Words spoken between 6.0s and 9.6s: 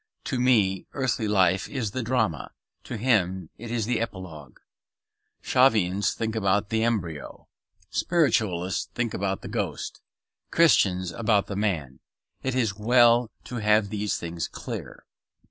think about the embryo; Spiritualists about the